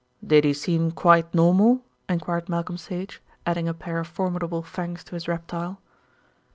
"Did 0.25 0.45
he 0.45 0.53
seem 0.55 0.89
quite 0.93 1.31
normal?" 1.31 1.83
enquired 2.09 2.49
Malcolm 2.49 2.75
Sage, 2.75 3.21
adding 3.45 3.67
a 3.67 3.73
pair 3.75 3.99
of 3.99 4.07
formidable 4.07 4.63
fangs 4.63 5.03
to 5.03 5.13
his 5.13 5.27
reptile. 5.27 5.79